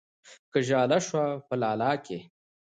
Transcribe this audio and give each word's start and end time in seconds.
که 0.51 0.59
ژاله 0.67 0.99
شوه 1.07 1.27
په 1.47 1.55
لاله 1.61 1.91
کې 2.05 2.19